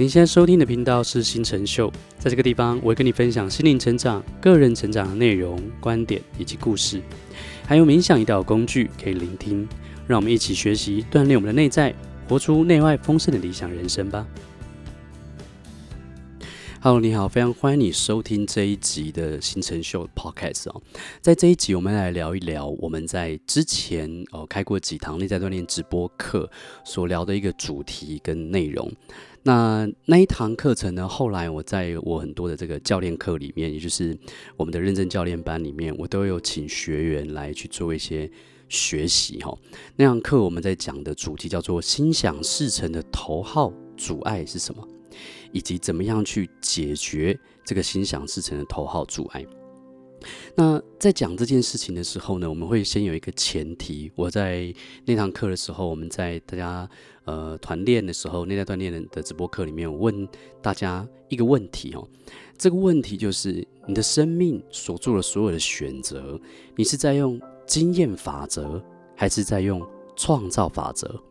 [0.00, 7.02] 您现在收听的频道是新成秀，在这个地方，我会跟你分享心灵成长、个人成长的内容、观点以及故事，
[7.66, 9.68] 还有冥想一道工具可以聆听。
[10.06, 11.92] 让我们一起学习，锻炼我们的内在，
[12.28, 14.24] 活出内外丰盛的理想人生吧。
[16.80, 20.80] Hello，你好，非常欢迎你收听这一集的新成秀 Podcast 哦。
[21.20, 26.48] 在这一集，我们来聊一聊我们在之前哦开过几堂内在锻炼直播课
[26.84, 28.88] 所聊的一个主题跟内容。
[29.42, 34.16] 那那一堂课程呢，后来我在我很多的这个教练课里面，也就是
[34.56, 38.30] 我们的认证教练班里面，我都有请学员来去做一些
[38.68, 39.52] 学习哈。
[39.96, 44.86] 那堂课我们在讲的主题叫做“心想事成的头号阻碍是什么”，
[45.52, 49.44] 以及怎么样去解决这个心想事成的头号阻碍。
[50.56, 54.10] 那在讲这件事情的时候呢，我们会先有一个前提。
[54.16, 54.74] 我在
[55.06, 56.88] 那堂课的时候，我们在大家
[57.24, 60.28] 呃团练的时候，内在锻炼的直播课里面，我问
[60.60, 62.06] 大家一个问题哦。
[62.58, 66.38] 这个问题就是：你的生命所做的所有的选择，
[66.74, 68.82] 你是在用经验法则，
[69.14, 71.22] 还是在用创造法则？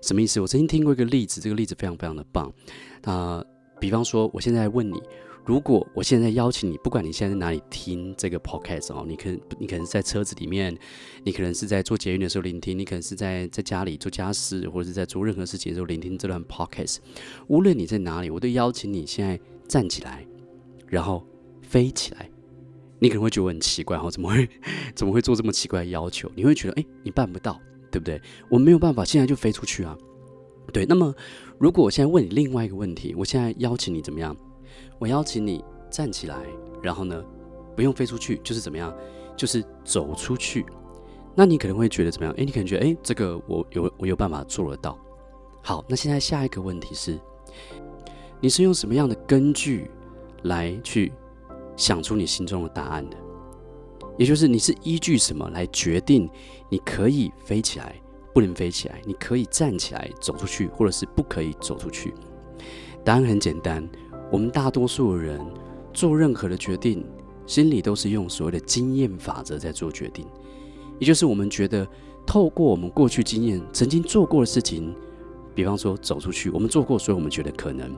[0.00, 0.40] 什么意思？
[0.40, 2.50] 我曾经听过一个例子，这个例子非常非常的棒。
[3.02, 3.44] 那、
[3.80, 5.00] 比方说，我现在问你。
[5.46, 10.76] 如果我现在邀请你，不管你现在在哪里听这个 podcast 哦，你可能你可能是在车子里面，
[11.24, 16.98] 你可能是在做捷运的时候聆听，你可能是在在家里做家事，或者是在做任何事情的时候聆听这段 podcast。
[17.46, 20.22] 无论你在哪里，我都邀请你现在站起来，
[20.86, 21.26] 然后
[21.62, 22.28] 飞起来。
[22.98, 24.46] 你可能会觉得很奇怪哈，怎么会
[24.94, 26.30] 怎么会做这么奇怪的要求？
[26.34, 27.58] 你会觉得哎，你办不到，
[27.90, 28.20] 对不对？
[28.50, 29.96] 我没有办法现在就飞出去啊。
[30.72, 31.14] 对，那么
[31.58, 34.36] 如果我现在问你另外一个问题，我现在邀请你怎么样？
[34.98, 36.36] 我邀请你站起来，
[36.82, 37.24] 然后呢，
[37.74, 38.94] 不用飞出去，就是怎么样，
[39.36, 40.64] 就是走出去。
[41.34, 42.34] 那你可能会觉得怎么样？
[42.34, 44.98] 诶，你可能觉得，诶，这个我有我有办法做得到。
[45.62, 47.18] 好，那现在下一个问题是，
[48.40, 49.90] 你是用什么样的根据
[50.42, 51.12] 来去
[51.76, 53.16] 想出你心中的答案的？
[54.16, 56.28] 也就是你是依据什么来决定
[56.68, 57.94] 你可以飞起来，
[58.38, 59.02] 不能飞起来？
[59.04, 62.14] 你可以站起来走出去，或者是不可以走出去？
[63.04, 63.84] 答案很简单。
[64.30, 65.44] 我们大多数的人
[65.92, 67.04] 做任何的决定，
[67.46, 70.24] 心里都是用所谓的经验法则在做决定，
[71.00, 71.84] 也就是我们觉得
[72.24, 74.94] 透过我们过去经验曾经做过的事情，
[75.52, 77.90] 比方说走出去，我们做过，所以我们觉得可能；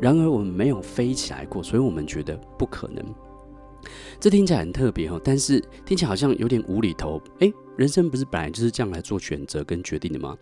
[0.00, 3.04] 然而我们没有飞起来过，所以我们觉得不可能。
[4.20, 7.20] 这听起来很特别哦，但是听起来好像有点无厘头。
[7.40, 10.36] 诶，人生不是本来就是这样来做选择跟决定的吗？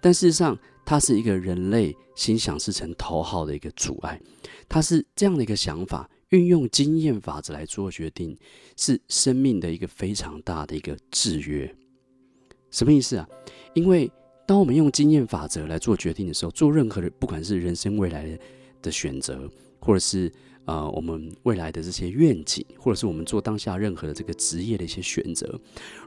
[0.00, 4.20] 但事实上，它是一个人类心想事成头号的一个阻碍。
[4.68, 8.36] 它是这样的一个想法，运用经验法则来做决定，
[8.76, 11.72] 是生命的一个非常大的一个制约。
[12.70, 13.28] 什么意思啊？
[13.74, 14.10] 因为
[14.44, 18.36] 当我们用经验法则来做决定的时候，做任何的，不管是人生未来
[18.80, 19.48] 的选择，
[19.78, 20.32] 或者是
[20.64, 25.58] 呃我们未来的这些愿景，或者是我们做当下任何的这个职业的一些选择，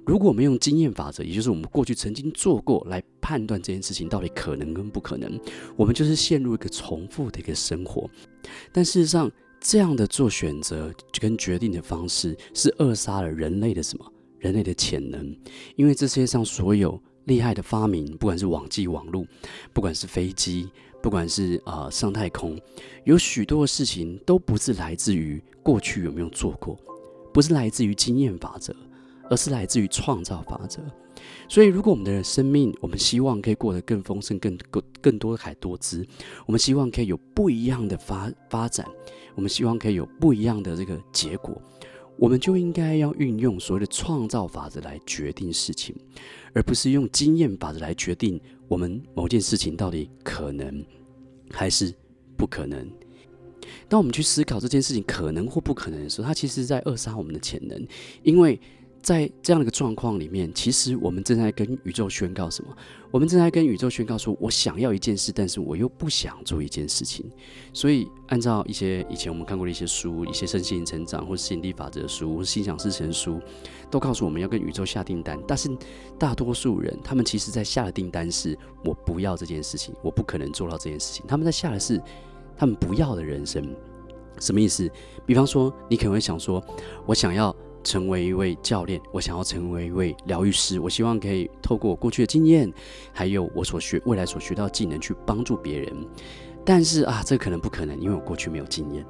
[0.06, 5.40] 如果我们用经验法则，也就是我们过去曾经做过来判断这件事情到底可能跟不可能，
[5.76, 8.10] 我们就是陷入一个重复的一个生活。
[8.72, 14.06] 但事实上，这样的做选择跟决定的方式是扼杀了人类的什么？
[14.38, 15.36] 人类的潜能。
[15.76, 19.26] 因为这世界上所有厉害的发明，不管是网际网路，
[19.74, 20.70] 不管是飞机，
[21.06, 22.60] 不管是啊、呃、上太空，
[23.04, 26.76] 有许多的事情都不是来自于过去有没有做过，
[27.32, 28.76] 不是来自于经验法则，
[29.30, 30.82] 而是来自于创造法则。
[31.48, 36.04] 所以，如果我们的生命，我们希望可以过得更丰盛、更更更多彩多姿，
[36.48, 38.84] 我们希望可以有不一样的发发展，
[39.36, 41.62] 我们希望可以有不一样的这个结果，
[42.18, 45.96] 我们就应该要运用所谓的创造法则来决定事情，
[46.54, 50.86] 而不是用经验法则来决定我们某件事情到底可能
[51.52, 51.94] 还是
[52.38, 52.90] 不可能。
[53.88, 57.86] 当我们去思考这件事情可能或不可能的时候，它其实在扼杀我们的潜能，
[58.24, 58.60] 因为。
[59.06, 62.76] 在这样的一个状况里面，其实我们正在跟宇宙宣告什么？
[63.12, 67.24] 我们正在跟宇宙宣告说：我想要一件事，但是我又不想做一件事情。
[67.72, 73.40] 所以，按照一些以前我们看过的一些书，一些身心成长或吸引力法则书，或心想事成书，
[73.92, 75.40] 都告诉我们要跟宇宙下订单。
[75.48, 75.70] 但是，
[76.18, 81.24] 大多数人他们其实在下的订单是：我不要这件事情，我不可能做到这件事情。
[81.28, 82.02] 他们在下的是
[82.58, 83.64] 他们不要的人生。
[84.40, 84.90] 什么意思？
[85.28, 86.60] 比方说，你可能会想说：
[87.06, 87.56] 我想要。
[87.86, 90.78] 成为一位教练，我想要成为一位疗愈师。
[90.80, 92.70] 我希望可以透过我过去的经验，
[93.14, 95.96] 还有我所学未来所学到技能去帮助别人。
[96.66, 99.06] 但是啊，这可能不可能，因为我过去没有经验。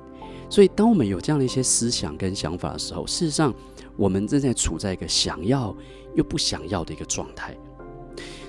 [0.49, 3.51] 所以，当我们有这样的一些思想跟想法的时候，事实上，
[3.95, 5.75] 我们正在处在一个想要
[6.13, 7.57] 又不想要的一个状态。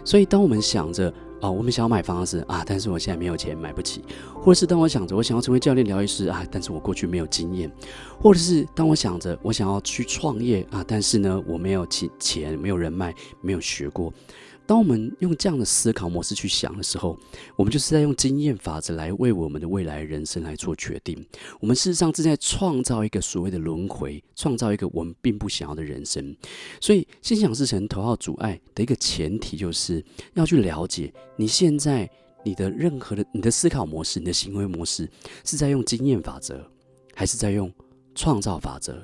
[0.05, 4.01] 所以，当我们想着哦，我们想要买房子啊，但是我现在没有钱买不起；
[4.35, 7.71] 或者是当我想着我想要成为教练、疗愈师啊，但是我过去没有经验；
[8.19, 14.13] 或者是当我想着我想要去创业啊，但是呢，我没有钱、钱没有人脉，没有学过。
[14.67, 17.17] 当我们用这样的思考模式去想的时候，
[17.55, 21.25] 我们就是在用经验法则来为我们的未来人生来做决定。
[21.61, 26.37] 我们事实上正在创造一个所谓的轮回，创造一个我们并不想要的人生。
[26.81, 30.05] 所以，心想事成，头号阻碍的一个前提，就是
[30.35, 32.11] 要去了解你现在
[32.45, 35.09] 你的任何的你的思考模式、你的行为模式，
[35.45, 36.69] 是在用经验法则，
[37.15, 37.73] 还是在用
[38.15, 39.01] 创造法则？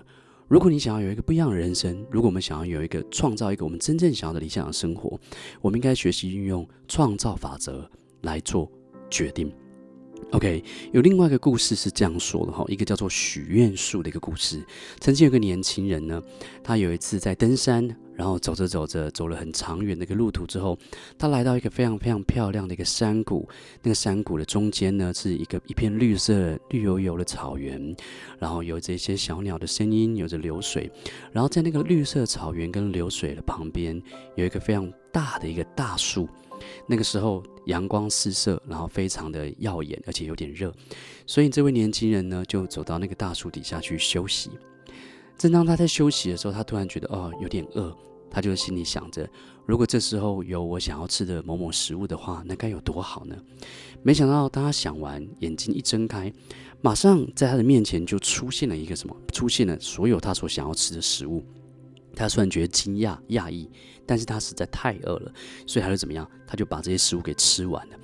[0.52, 5.18] 如果你想要有一个不一样的人生，如果我们想要有一个创造一个我们真正想要的理想的生活，
[5.62, 7.90] 我们应该学习运用创造法则
[8.20, 8.70] 来做
[9.08, 9.50] 决定。
[10.32, 10.62] OK，
[10.92, 14.62] 有另外一个故事是这样说的哈，一个叫做许愿树的一个故事。
[15.00, 16.22] 曾经有个年轻人呢，
[16.62, 20.78] 他有一次在登山，然后走着走着，走了很长远的一个路途之后，
[21.18, 23.48] 他来到一个非常非常漂亮的一个山谷。
[23.82, 27.94] 那个山谷的中间呢，是一个一片绿色、绿油油的草原，
[28.38, 30.90] 然后有着一些小鸟的声音，有着流水。
[31.32, 34.00] 然后在那个绿色草原跟流水的旁边，
[34.36, 36.28] 有一个非常大的一个大树。
[36.86, 40.72] 那个时候阳光四射，然后非常的耀眼，而且有点热，
[41.26, 44.50] 所以这位年轻人呢就走到那个大树底下去休息。
[45.36, 47.96] 正当他在休息的时候，他突然觉得哦有点饿，
[48.30, 49.28] 他就心里想着，
[49.66, 53.36] 如果这时候有我想要吃的某某食物的话，那该有多好呢？
[54.02, 56.32] 没想到当他想完，眼睛一睁开，
[56.80, 59.16] 马上在他的面前就出现了一个什么？
[59.32, 61.44] 出现了所有他所想要吃的食物。
[62.14, 63.68] 他虽然觉得惊讶讶异，
[64.04, 65.32] 但是他实在太饿了，
[65.66, 66.28] 所以他就怎么样？
[66.46, 67.96] 他就把这些食物给吃完了。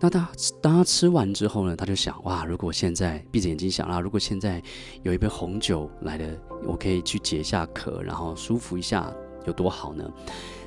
[0.00, 0.30] 那他
[0.60, 4.62] 当他吃完之后呢，他就想：哇，如果现在闭着眼睛想啊，如果现在
[5.02, 6.26] 有一杯红酒来了，
[6.64, 9.12] 我可以去解下渴，然后舒服一下，
[9.44, 10.08] 有多好呢？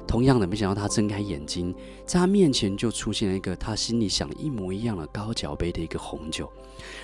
[0.06, 1.74] 同样的，没想到他睁开眼睛，
[2.06, 6.52] 在他面前就出现了一个他心里想的一模一样的高脚杯的一个红酒。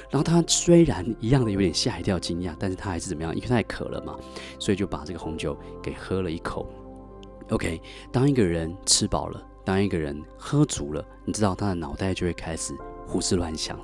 [0.10, 3.34] 然后他虽然一样的有点吓一跳、惊讶，但是他还是怎么样？
[3.34, 4.18] 因为太渴了嘛，
[4.60, 6.68] 所以就把这个红酒给喝了一口。
[7.52, 7.82] OK，
[8.12, 12.74] 当一个人吃饱了，当一个人喝足了，你知道他的脑袋就会开始
[13.06, 13.84] 胡思乱想了。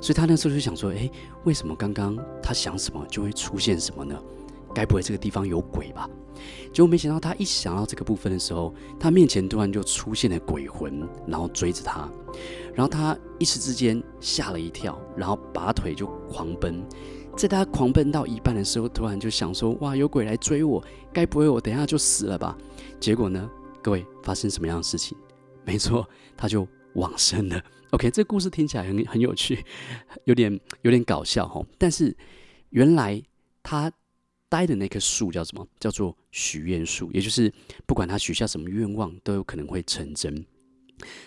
[0.00, 1.10] 所以他那时候就想说：诶，
[1.42, 4.16] 为什么刚刚他想什么就会出现什么呢？
[4.72, 6.08] 该不会这个地方有鬼吧？
[6.72, 12.08] 结果没想到，他一想到这个部分的时候，他面前突然就出现了鬼魂，然后追着他，
[12.72, 16.80] 然后他一时之间吓了一跳，然后拔腿就狂奔。
[17.36, 20.80] 在他狂奔到一半的时候，突然就想说：“哇，有鬼来追我，
[21.12, 22.56] 该不会我等下就死了吧？”
[23.00, 23.50] 结果呢，
[23.86, 25.16] 各位发生什么样的事情？
[25.64, 26.04] 没错，
[26.36, 27.64] 他就往生了。
[27.94, 29.64] OK，这故事听起来很很有趣，
[30.26, 31.64] 有点有点搞笑哈。
[31.78, 32.16] 但是
[32.70, 33.22] 原来
[33.62, 33.92] 他。
[34.48, 35.66] 待的那棵树叫什么？
[35.80, 37.52] 叫做许愿树，也就是
[37.84, 40.46] 不管他许下什么愿望，都有可能会成真。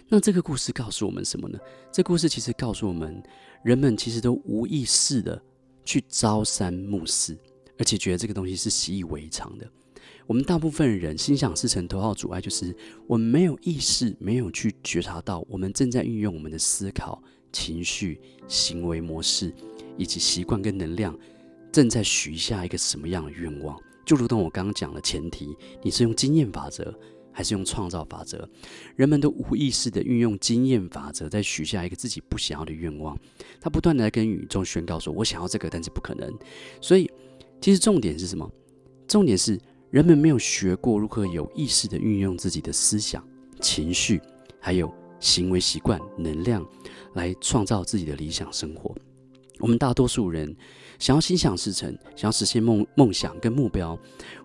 [0.07, 1.59] 那这个故事告诉我们什么呢？
[1.91, 3.21] 这故事其实告诉我们，
[3.61, 5.39] 人们其实都无意识的
[5.83, 7.37] 去朝三暮四，
[7.77, 9.69] 而且觉得这个东西是习以为常的。
[10.29, 12.71] 我们大部分人心想事成，头号阻碍就是
[13.07, 17.19] 我们没有意识，没有去觉察到，我们正在运用我们的思考、
[17.51, 19.51] 情绪、行为模式
[19.97, 21.17] 以及习惯跟能量。
[21.71, 23.75] 正在许下一个什么样的愿望？
[24.05, 26.93] 就如同我刚刚讲的前提，你是用经验法则
[27.31, 28.47] 还是用创造法则？
[28.95, 33.17] 人们都无意识地运用经验法则，在许下一个自己不想要的愿望。
[33.59, 36.31] 他不断地在跟宇宙宣告说：“我想要这个，但是不可能。”
[36.79, 37.09] 所以，
[37.59, 38.47] 其实重点是什么？
[39.07, 39.59] 重点是
[39.91, 43.25] 人们没有学过如何有意识地运用自己的思想、
[43.59, 44.21] 情绪，
[44.59, 46.65] 还有行为习惯、能量，
[47.13, 48.95] 来创造自己的理想生活。
[49.59, 50.55] 我们大多数人。
[50.99, 53.97] 想要心想事成，想要实现梦梦想跟目标，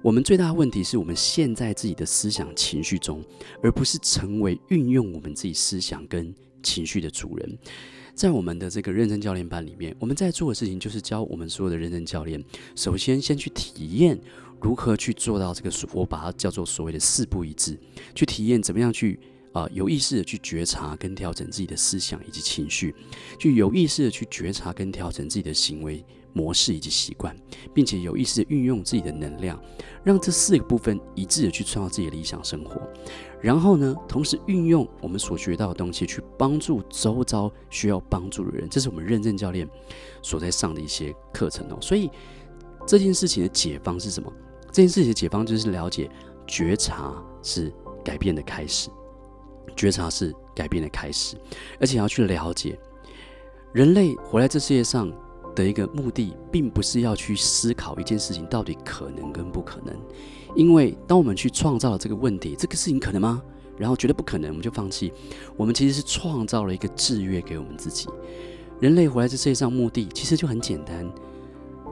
[0.02, 3.24] 我们最大的问题是我们陷在自己的思想情绪中，
[3.60, 6.32] 而不是成为运用我们自己思想跟
[6.62, 7.58] 情绪的主人。
[8.14, 12.42] 在我们的这个认证教练班里面，我们在做的事情就是教我们所有的认证教练，
[12.76, 14.18] 首先先去体验
[14.60, 17.78] 如何去做到这个，我把它叫做所谓的四不一致，
[18.14, 19.18] 去体验怎么样去。
[19.54, 22.92] 啊、有意识的去觉察跟调整自己的思想以及情绪，
[23.38, 26.04] 去有意识的去觉察跟调整自己的行为
[26.34, 27.34] 模式以及习惯，
[27.72, 29.58] 并且有意识的运用自己的能量，
[30.02, 32.82] 让这四个部分一致的去创造自己的理想生活。
[33.40, 39.66] 然后呢，同时运用我们所学到的东西去帮助周遭需要帮助的人，这是我们认证教练
[40.20, 41.78] 所在上的一些课程哦。
[41.80, 42.10] 所以
[42.86, 44.30] 这件事情的解方是什么？
[44.66, 46.10] 这件事情的解方就是了解
[46.46, 47.72] 觉察是
[48.04, 48.90] 改变的开始。
[49.76, 51.36] 觉察是改变的开始，
[51.80, 52.78] 而且要去了解，
[53.72, 55.12] 人类活在这世界上
[55.54, 59.94] 的一个目的，并不是要去思考一件事情到底可能跟不可能。
[60.54, 63.42] 因为当我们去创造了这个问题，这个事情可能吗？
[63.76, 65.12] 然后觉得不可能，我们就放弃。
[65.56, 68.08] 我们其实是创造了一个制约给我们自己。
[68.80, 71.10] 人类活在这世界上目的其实就很简单，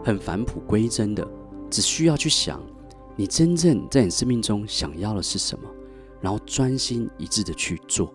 [0.04, 1.26] 很返璞归真的，
[1.70, 2.62] 只需要去想
[3.16, 5.68] 你真正在你生命中想要的是什么，
[6.20, 8.14] 然后专心一致的去做。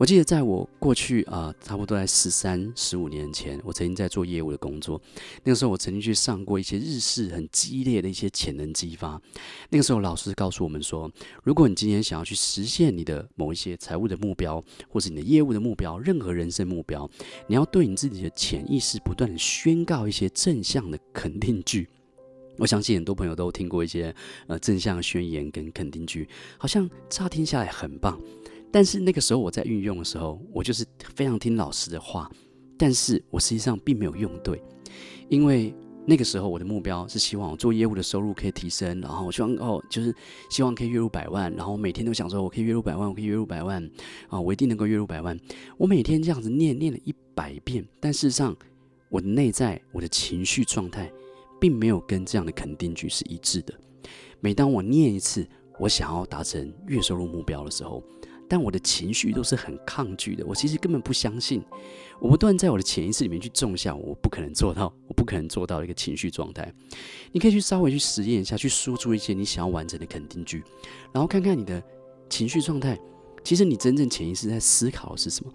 [0.00, 4.98] 我记得在我过去啊、差不多在十三、十五年前，我曾经在做业务的工作。
[5.44, 9.20] 那个时候，我曾经去上过一些日式很激烈的一些潜能激发。
[9.68, 11.12] 那个时候，老师告诉我们说，
[11.44, 17.06] 如果你今天想要去实现你的某一些财务的目标，或是你的业务的目标，任何人生目标，
[17.46, 21.86] 你要对你自己的潜意识不断的宣告一些正向的肯定句。
[22.56, 24.14] 我相信很多朋友都听过一些
[24.46, 26.26] 呃正向宣言跟肯定句，
[26.56, 28.18] 好像乍听下来很棒。
[28.72, 32.30] 但是那个时候我在运用的时候，我就是非常听老师的话，
[32.78, 34.62] 但是我实际上并没有用对，
[35.28, 35.74] 因为
[36.06, 40.14] 那个时候我的目标是希望我做业务的收入可以提升，然后我希望哦，就是
[40.50, 43.84] 希望可以月入百万，然后每天都想说我可以月入百万，我可以月入百万，
[44.28, 45.38] 啊，我一定能够月入百万。
[45.76, 48.56] 我每天这样子念念了一百遍，但事实上
[49.08, 51.12] 我的内在我的情绪状态
[51.60, 53.74] 并没有跟这样的肯定句是一致的。
[54.40, 55.46] 每当我念一次
[55.78, 58.02] 我想要达成月收入目标的时候，
[58.50, 61.62] 但我的情绪都是很抗拒的，我其实根本不相信。
[62.18, 66.70] 我不断在我的潜意识里面去种下我不可能做到、我不可能做到的一个情绪状态。
[67.30, 70.64] 你可以去稍微去实验一下，去输出一些你想要完成的肯定句，
[71.12, 71.80] 然后看看你的
[72.28, 72.98] 情绪状态。
[73.42, 75.52] 其实你真正潜意识在思考的是什么？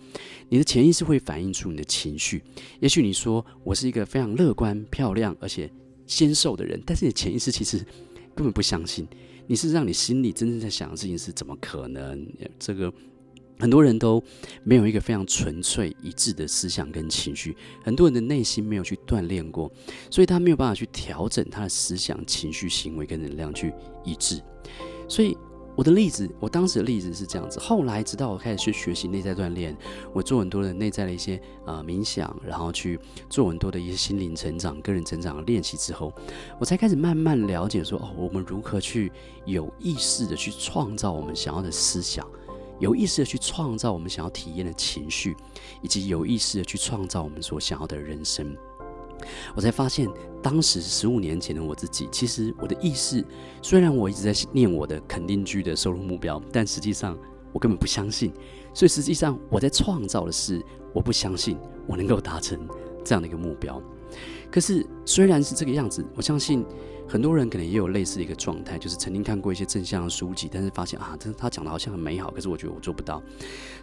[0.50, 2.42] 你的潜意识会反映出你的情绪。
[2.80, 5.70] 也许你说我是一个非常乐观、漂亮而且
[6.08, 7.78] 纤瘦的人，但是你潜意识其实
[8.34, 9.06] 根本不相信。
[9.48, 12.28] 你是让你心里真正在想的事情是怎么可能？
[12.60, 12.94] 这个
[13.60, 14.24] 很多人都
[14.64, 19.72] 没有一个非常纯粹一致的思想跟情绪，很多人的内心没有去锻炼过，
[20.10, 23.74] 所以他没有办法去调整他的思想、情绪、行为跟能量去
[24.04, 24.42] 一致，
[25.08, 25.38] 所以。
[25.76, 27.60] 我的例子，我当时的例子是这样子。
[27.60, 29.76] 后来，直到我开始去学习内在锻炼，
[30.14, 36.14] 我做很多的内在的一些呃冥想，然后去做很多的一些心灵成长、个人成长的练习之后，
[36.60, 39.12] 我才开始慢慢了解说，哦，我们如何去
[39.46, 42.26] 有意识的去创造我们想要的思想，
[42.80, 45.36] 有意识的去创造我们想要体验的情绪，
[45.82, 48.56] 以及有意识的去创造我们所想要的人生。
[49.56, 50.08] 我才发现，
[50.42, 53.26] 当时十五年前的我自己，其实我的意识，
[53.62, 57.18] 虽然我一直在念我的肯定句的收入目标，但实际上
[57.52, 58.34] 我根本不相信。
[58.74, 60.62] 所以实际上我在创造的是，
[60.94, 62.60] 我不相信我能够达成
[63.06, 63.82] 这样的一个目标。
[64.52, 66.66] 可是虽然是这个样子，我相信
[67.08, 73.22] 很多人可能也有类似的一个状态，就是曾经看过一些正向的书籍，但是发现啊，这他讲的好像很美好，可是我觉得我做不到。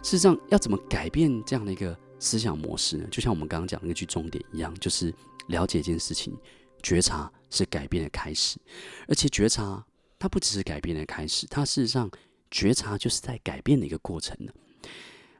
[0.01, 3.07] 事实上，要怎么改变这样的一个思想模式呢？
[3.11, 5.13] 就像我们刚刚讲那句重点一样，就是。
[5.47, 6.35] 了解一件事情，
[6.81, 8.59] 觉察是改变的开始，
[9.07, 9.85] 而且觉察
[10.17, 12.09] 它不只是改变的开始，它事实上
[12.49, 14.51] 觉察就是在改变的一个过程呢。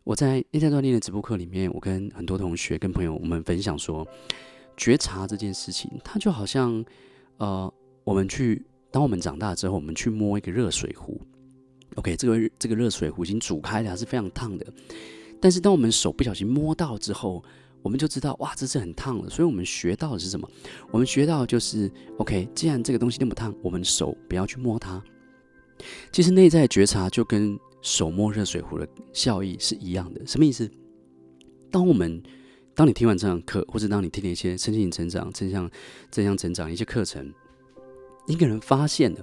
[0.04, 4.06] 我在内在锻炼的直播课里面，我跟很多同学、跟朋友我们分享说，
[4.76, 6.84] 觉察这件事情，它就好像
[7.38, 11.22] 呃，我们去当我们长大之后，我们去摸一个热水壶
[11.96, 14.66] ，OK，这个这个热水壶已经煮开了，还是非常烫的，
[15.40, 17.42] 但是当我们手不小心摸到之后，
[17.84, 19.30] 我们就知道，哇，这是很烫的。
[19.30, 20.50] 所以，我们学到的是什么？
[20.90, 25.04] 我们学到就是，OK，既然这个东西那么烫，我们手不要去摸它。
[26.12, 30.26] 其实，内在觉察就跟手摸热水壶的效益是一样的。
[30.26, 30.70] 什么意思？
[31.70, 32.24] 当我们，
[32.74, 35.70] 当你听完这堂课，或者当你听了一些身心灵成长、正向、
[36.10, 37.34] 正向成长一些课程，
[38.28, 39.20] 一个人发现了、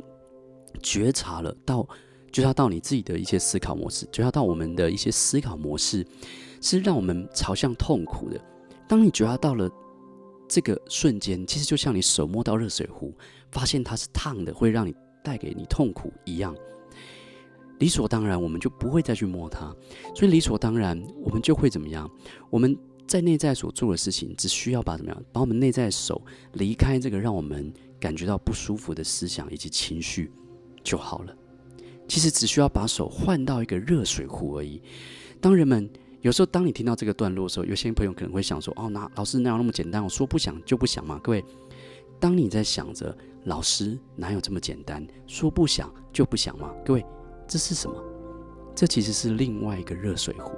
[0.83, 1.88] 觉察了，到
[2.31, 6.07] 觉察到你自己的一些思考模式，觉察到我们的一些思考模式。
[6.61, 8.40] 是让我们朝向痛苦的。
[8.88, 9.71] 当你觉察到了
[10.49, 13.14] 这个瞬间，其实就像你手摸到热水壶，
[13.50, 16.55] 发现它是烫的，会让你带给你痛苦一样。
[17.79, 19.75] 理所当然，我们就不会再去摸它。
[20.14, 22.11] 所以理所当然，我们就会怎么样？
[22.50, 22.76] 我们
[23.07, 25.25] 在内在所做的事情，只需要把怎么样？
[25.33, 26.21] 把我们内在的手
[26.52, 30.31] 离开这个让我们感觉到不舒服的思想以及情绪
[30.85, 31.35] 就好了。
[32.07, 34.83] 其实只需要把手换到一个热水壶而已。
[35.40, 35.88] 当人们
[36.23, 40.03] 有时候，当你听到这个段落的时候，有些朋友可能会想说：“哦，那老师哪有那么简单？
[40.05, 41.43] 我说不想就不想嘛。”各位，
[42.19, 45.07] 当你在想着老师哪有这么简单？
[45.27, 46.71] 说不想就不想嘛？
[46.85, 47.05] 各位，
[47.49, 47.97] 这是什么？
[48.75, 50.53] 这其实是另外一个热水壶。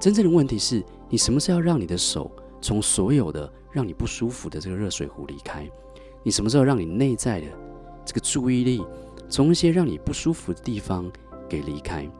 [0.00, 2.30] 真正的问题是你什么时候让你的手
[2.60, 5.70] 从所有的让你不舒服的这个热水壶离开？
[6.22, 7.46] 你什么时候让你内在的
[8.04, 8.84] 这个注意力
[9.28, 11.10] 从一些让你不舒服的地方
[11.48, 12.10] 给离开？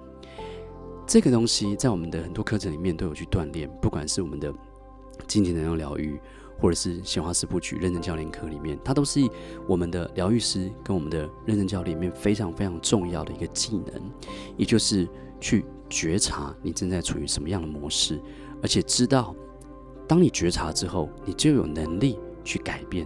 [1.11, 4.55] 这个东西在我们的很多课程里面都有去锻炼，不管是我们的
[5.27, 6.17] 金钱能量疗愈，
[6.57, 9.19] 或者是显化四部曲认证教练课里面，它都是
[9.67, 14.01] 我们的疗愈师跟我们的认证教练里面非常非常重要的一个技能，
[14.57, 15.09] 也就是
[15.41, 18.23] 去觉察你正在处于什么样的模式，
[18.63, 19.35] 而且知道，
[20.07, 23.05] 当你觉察之后，你就有能力去改变，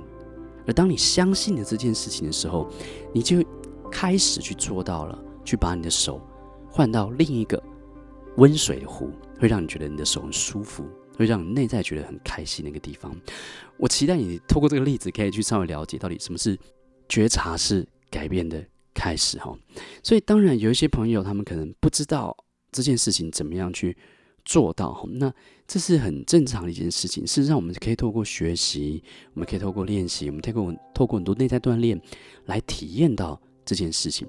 [0.66, 2.68] 而当你相信了这件事情的时候，
[3.14, 3.42] 你就
[3.90, 6.20] 开始去做到了，去把你的手
[6.68, 7.62] 换到另一个
[8.36, 10.84] 温水壶，会让你觉得你的手很舒服。
[11.16, 13.16] 会让你内在觉得很开心的一个地方。
[13.76, 16.58] 我期待你透过这个例子，可以去稍微了解到底什么是
[17.08, 18.60] 觉察是改变的
[18.92, 19.56] 开始哈。
[20.02, 22.36] 所以当然有一些朋友，他们可能不知道
[22.72, 23.96] 这件事情怎么样去
[24.44, 25.32] 做到，那
[25.68, 27.24] 这是很正常的一件事情。
[27.24, 29.00] 事实上，我们可以透过学习，
[29.34, 31.96] 我们可以透过练习，我们透过透过很多内在锻炼
[32.46, 34.26] 来体验到这件事情。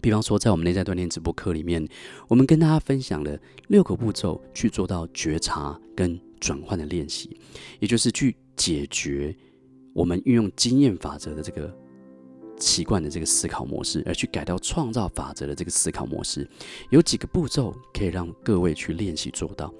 [0.00, 1.86] 比方说，在我们内在锻炼直播课里面，
[2.28, 3.38] 我们跟大家分享了
[3.68, 7.36] 六个步骤去做到觉察跟转换的练习，
[7.80, 9.34] 也就是去解决
[9.92, 11.74] 我们运用经验法则的这个
[12.60, 16.48] 习惯的这个思考模式，而去改到创造法则的这个思考模式。
[16.90, 19.72] 有几个步骤可以让各位去练习做到。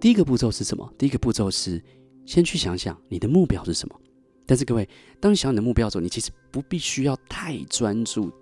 [0.00, 0.90] 第一个步骤是什么？
[0.96, 1.82] 第一个步骤是
[2.24, 4.00] 先去想想你的目标是什么。
[4.46, 4.88] 但是各位，
[5.20, 8.32] 当你想你的目标的时候，你其实不必须要太专注。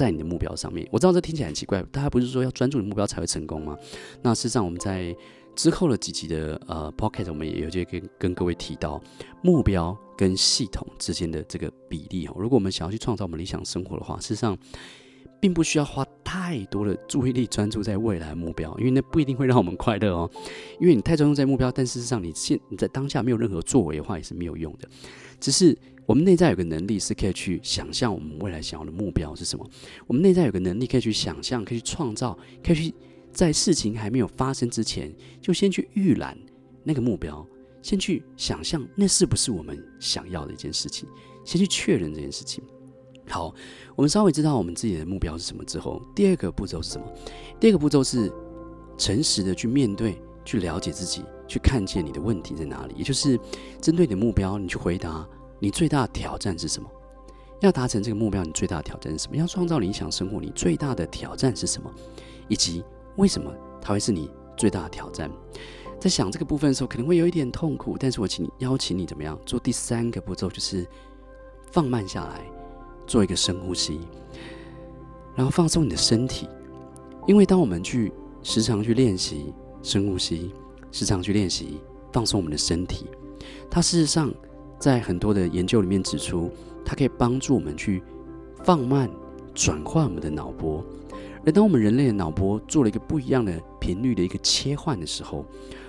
[0.00, 3.76] 在你的目标上面，我知道这听起来很奇怪，大家不是说要专注你目标才会成功吗？
[4.22, 5.14] 那事实上，我们在
[5.54, 8.98] 之后的几集的呃 Podcast，我们也有些跟跟各位提到
[9.42, 12.34] 目标跟系统之间的这个比例哦。
[12.38, 14.56] 如果我们想要去创造我们理想生活的话，事实上
[15.38, 20.30] 并不需要花太多的注意力专注在未来目标，因为那不一定会让我们快乐哦。
[20.80, 24.88] 因为你太专注在目标，但事实上你现你在当下没有任何作为的话，也是没有用的。
[25.38, 25.76] 只是。
[26.10, 29.64] 我们内在有个能力是可以去想象我们未来想要的目标是什么。
[30.08, 32.94] 我们内在有个能力可以去想象，可以去创造，可以去
[33.30, 36.36] 在事情还没有发生之前，就先去预览
[36.82, 37.46] 那个目标，
[37.80, 41.08] 先去想象那是不是我们想要的一件事情，
[41.44, 42.60] 先去确认这件事情。
[43.28, 43.54] 好，
[43.94, 47.06] 我们稍微知道我们自己的目标是什么之后，第二个步骤是什么？
[47.60, 48.28] 第二个步骤是
[48.98, 53.38] 诚实的去面对，去了解自己，去看见你的问题在哪里，也就是
[53.80, 55.24] 针对你的目标，你去回答。
[55.60, 56.90] 你最大的挑战是什么？
[57.60, 59.36] 要达成这个目标，你最大的挑战是什么？
[59.36, 61.92] 要创造理想生活，你最大的挑战是什么？
[62.48, 62.82] 以及
[63.16, 65.30] 为什么它会是你最大的挑战？
[66.00, 70.86] 在想这个部分的时候，可能会有一点痛苦，但是我请你邀请你怎么样做第三个步骤，就是
[71.70, 72.40] 放慢下来，
[73.06, 74.00] 做一个深呼吸，
[75.36, 76.48] 然后放松你的身体，
[77.26, 78.10] 因为当我们去
[78.42, 80.50] 时常去练习深呼吸，
[80.90, 81.78] 时常去练习
[82.10, 83.04] 放松我们的身体，
[83.70, 84.32] 它事实上。
[84.80, 86.50] 在很多的研究里面指出，
[86.84, 88.02] 它可以帮助我们去
[88.64, 89.10] 放慢、
[89.54, 90.82] 转换我们的脑波。
[91.44, 95.44] 而当我们人类的脑波做了一个不一样的频率的一个切换的时候，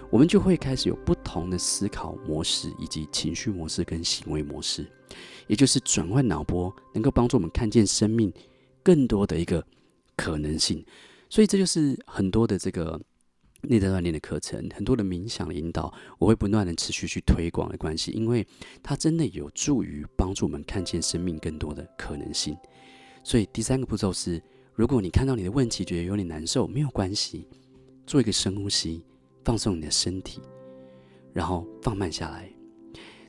[0.10, 4.86] 我们就会开始有不同的思考模式，以及情绪模式跟行为模式。
[5.48, 8.32] 也就是转换脑波，能够帮助我们看见生命
[8.84, 9.66] 更多的一个
[10.18, 10.86] 可能性。
[11.30, 13.00] 所以这就是很多的这个。
[13.64, 18.46] 内在锻炼的课程，很多的冥想的引导，我会不断的持续去推广的关系，因为
[18.82, 22.58] 它真的有助于帮助我们看见生命更多的可能性。
[23.24, 24.42] 所以第三个步骤是，
[24.74, 27.48] 如果你看到你的问题觉得有点难受，没有关系，
[28.08, 29.04] 做一个深呼吸，
[29.46, 30.42] 放松你的身体，
[31.32, 32.52] 然后放慢下来。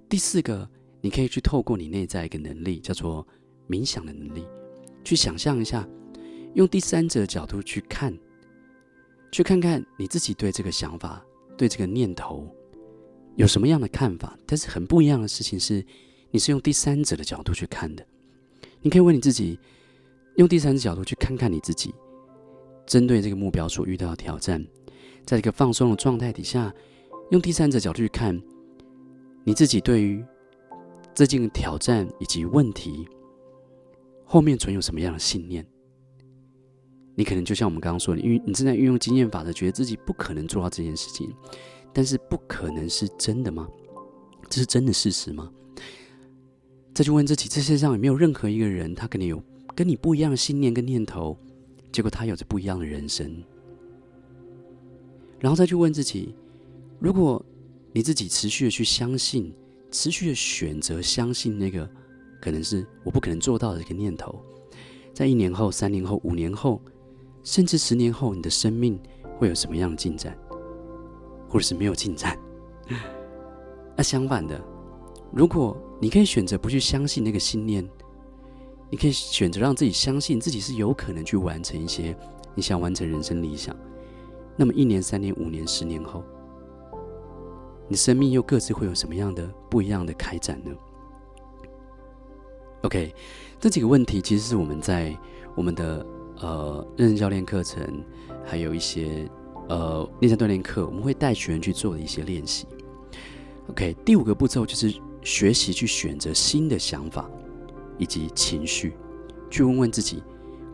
[0.08, 0.68] 第四个，
[1.00, 3.26] 你可以去透过你内在一个能力，叫做
[3.68, 4.46] 冥想的能力，
[5.04, 5.86] 去想象一下，
[6.54, 8.18] 用第三者的角度去看。
[9.32, 11.24] 去看看你自己对这个想法、
[11.56, 12.46] 对这个念头
[13.34, 14.38] 有什么样的看法。
[14.46, 15.84] 但是很不一样的事情是，
[16.30, 18.06] 你是用第三者的角度去看的。
[18.82, 19.58] 你可以问你自己，
[20.36, 21.94] 用第三者角度去看看你自己，
[22.86, 24.62] 针对这个目标所遇到的挑战，
[25.24, 26.72] 在这个放松的状态底下，
[27.30, 28.38] 用第三者角度去看
[29.44, 30.22] 你自己对于
[31.14, 33.08] 这件挑战以及问题
[34.26, 35.66] 后面存有什么样的信念。
[37.14, 41.30] 你可能就像我们刚刚说的，因为你正在运用经验法则，觉得自己不可能做到这件事情，
[41.92, 43.68] 但是不可能是真的吗？
[44.48, 45.50] 这是真的事实吗？
[46.94, 49.42] 再去问自己，这世界上有没有任何一个人，他跟你有
[49.74, 51.36] 跟你不一样的信念跟念头，
[51.90, 53.42] 结果他有着不一样的人生？
[55.38, 56.34] 然后再去问自己，
[56.98, 57.44] 如果
[57.92, 59.54] 你自己持续的去相信，
[59.90, 61.86] 持续的选择相信那个
[62.40, 64.42] 可能是我不可能做到的一个念头，
[65.12, 66.80] 在一年后、三年后、五年后。
[67.42, 68.98] 甚至十年后，你的生命
[69.38, 70.36] 会有什么样的进展，
[71.48, 72.38] 或者是没有进展？
[73.96, 74.60] 那相反的，
[75.32, 77.88] 如果你可以选择不去相信那个信念，
[78.90, 82.16] 你可以选择让自己相信自己是有可能去完成一些
[82.54, 83.76] 你想完成人生理想。
[84.56, 86.22] 那么一年、三年、五年、十年后，
[87.88, 90.70] 你生命又各自会有什么样的不一样的开展呢
[92.82, 93.14] ？OK，
[93.58, 95.16] 这几个问题其实是我们在
[95.54, 96.06] 我们的
[96.42, 98.04] 呃认证教练课程，
[98.44, 99.26] 还有一些
[99.68, 102.66] 呃内在锻炼课，我们会带学员去做的一些练习。
[103.68, 107.30] OK，第五个步骤就是学习去选择新的想法
[107.96, 108.92] 以及情绪，
[109.48, 110.22] 去问问自己，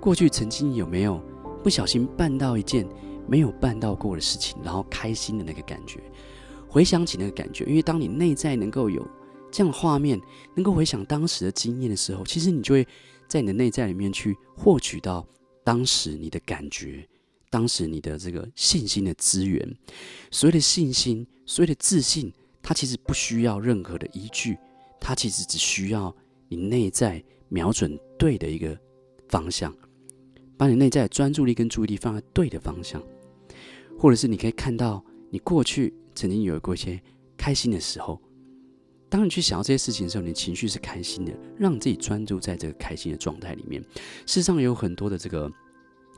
[0.00, 1.22] 过去曾经有没有
[1.62, 2.88] 不小心办到一件
[3.26, 6.00] 没有办到过的事情，然后开心的那个感觉，
[6.66, 9.06] 回想起那个感觉，因为当你内在能够有
[9.50, 10.18] 这样画面，
[10.54, 12.88] 能够回想当时的经验的时候，其实你就会
[13.28, 15.26] 在你的内在里面去获取到
[15.68, 17.06] 当时你的感觉，
[17.50, 19.76] 当时你的这个信心的资源。
[20.30, 22.32] 所谓的信心，所谓的自信。
[22.62, 24.56] 它其实不需要任何的依据，
[24.98, 26.14] 它其实只需要
[26.48, 28.74] 你内在瞄准对的一个
[29.28, 29.74] 方向，
[30.56, 33.02] 把你内在的专注力跟注意力放在对的方向，
[33.98, 36.98] 或者是你可以看到你过去曾经有过一些
[37.36, 38.18] 开心的时候，
[39.08, 43.82] 当你去想到这些事情的时候，你的情绪是开心的，让你自己专注在这个开心的状态里面。
[44.26, 45.50] 事实上有很多的这个，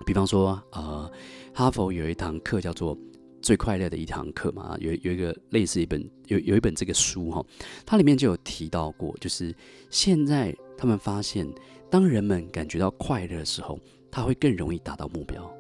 [0.05, 1.11] 比方说呃，
[1.55, 2.97] 哈佛有一堂课叫做。
[3.43, 7.43] 最快乐的一堂课嘛，有有一个类似一本有有一本这个书哈，
[7.87, 9.57] 它里面就有提到过，就是
[9.89, 11.51] 现在他们发现，
[11.89, 15.51] 当人们感觉到快乐的时候，他会更容易达到目标。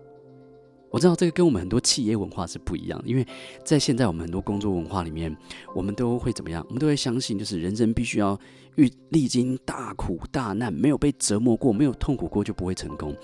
[0.91, 3.27] 我知道这个跟我们很多企业文化是不一样的，因为
[3.65, 5.35] 在现在我们很多工作文化里面，
[5.75, 6.65] 我们都会怎么样？
[6.69, 8.39] 我们都会相信，就是人生必须要
[8.77, 13.17] 遇历经大苦大难，没有被折磨过，没有痛苦过，就不会成功。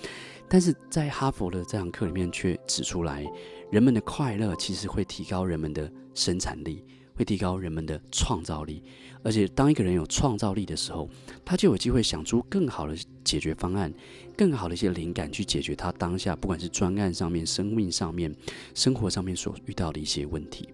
[0.48, 3.26] 但是在哈佛的这堂课里面却指出来。
[3.72, 6.85] 人们的快乐其实会提高人们的生产力，
[7.16, 8.83] 会提高人们的创造力。
[9.22, 11.09] 而且，当一个人有创造力的时候，
[11.44, 13.92] 他就有机会想出更好的解决方案，
[14.37, 18.33] 更好的一些灵感去解决他当下不管是专案上面、生命上面、
[18.74, 20.68] 生活上面所遇到的一些问题。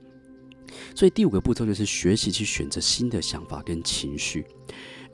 [0.95, 4.45] 所以，第五个步骤就是学习去选择新的想法跟情绪，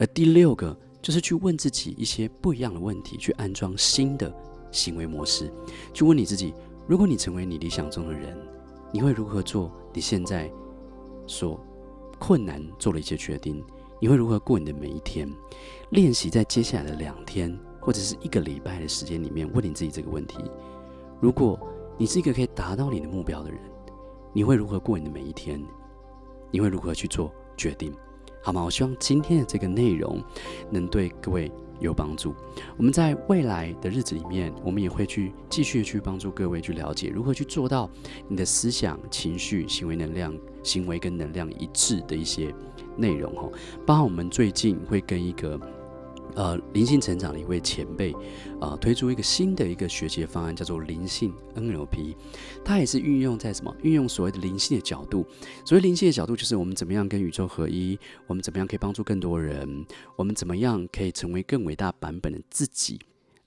[0.00, 4.32] 而第六个就是去问自己一些不一样的问题，去安装新的
[4.72, 5.52] 行为模式，
[5.94, 6.52] 去问你自己。
[6.88, 8.36] 如果你成为你理想中的人，
[8.92, 9.70] 你会如何做？
[9.92, 10.50] 你现在
[11.28, 11.60] 所
[12.18, 13.62] 困难做了一些决定，
[14.00, 15.30] 你会如何过你的每一天？
[15.90, 20.38] 练习在接下来的两天或者是一个礼拜的时间里面，问你自己这个问题：
[21.20, 21.56] 如果
[21.96, 23.60] 你是一个可以达到你的目标的人，
[24.32, 25.62] 你会如何过你的每一天？
[26.50, 27.92] 你会如何去做决定？
[28.42, 28.64] 好吗？
[28.64, 30.20] 我希望今天的这个内容
[30.70, 31.52] 能对各位。
[31.80, 32.34] 有帮助。
[32.76, 37.88] 我们在未来的日子里面，我们也会去继续去帮助各位去了解如何去做到
[38.26, 40.36] 你的思想、情绪、行为能量、
[40.68, 42.54] 行为跟能量一致的一些
[42.96, 43.48] 内容哈。
[43.86, 45.58] 包括我们最近会跟一个。
[46.34, 48.14] 呃，灵性成长的一位前辈，
[48.60, 52.14] 呃，推出一个新的一个学习方案，叫做灵性 NLP。
[52.64, 53.74] 它也是运用在什么？
[53.82, 55.26] 运用所谓的灵性的角度。
[55.64, 63.00] 所谓灵性的角度，就是我们怎么样跟宇宙合一，我们怎么样可以帮助更多人，我们怎么样可以成为更伟大版本的自己，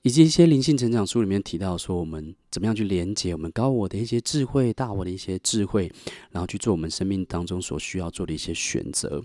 [0.04, 5.92] 以及一些灵性成长书里面提到说，我们怎么样去连接我们高我的一些智慧、大我的一些智慧，
[6.32, 9.24] 然后去做我们生命当中所需要做的一些选择。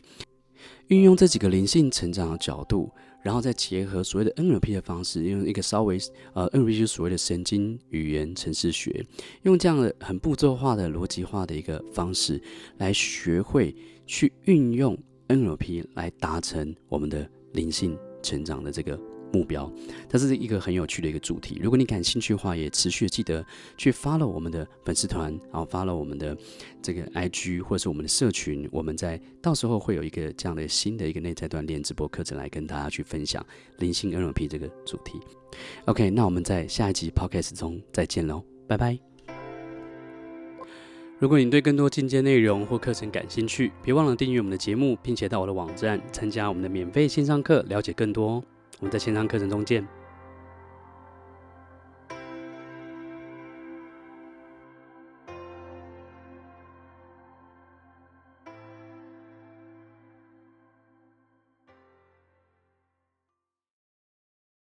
[0.88, 2.90] 运用这几个灵性成长的角度。
[3.22, 5.98] 然后再结合所谓的 NLP 的方式，用一个稍微
[6.32, 9.04] 呃 NLP 就是所谓的神经语言程式学，
[9.42, 12.40] 用这样的很步骤化的逻辑化的一个方式
[12.76, 13.74] 来学会
[14.06, 19.15] 去运用 NLP 来达成我们的灵性成长的这个。
[19.32, 19.70] 目标，
[20.08, 21.58] 它是一个很有趣的一个主题。
[21.62, 23.44] 如果你感兴趣的话，也持续记得
[23.76, 26.36] 去 follow 我们的粉丝团，然后 follow 我们的
[26.82, 28.68] 这个 IG 或者是我们的社群。
[28.72, 33.44] 我们在到时候会有一个这样的新的一个内在锻炼直播课程来跟大家去分享
[33.78, 35.20] 灵性 NLP 这个主题。
[35.86, 38.98] OK，那我们在下一集 Podcast 中再见喽，拜拜。
[41.18, 48.44] 如果你对更多进阶内容或课程感兴趣，别忘了订阅我们的节目，并且到我的网站参加我们的免费线上课，了解更多哦。
[48.80, 49.86] 我们在线上课程中见。